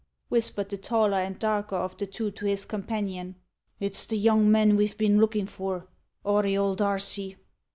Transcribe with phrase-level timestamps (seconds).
[0.29, 3.35] whispered the taller and darker of the two to his companion
[3.79, 5.87] "it's the young man ve've been lookin' for
[6.25, 7.37] Auriol Darcy."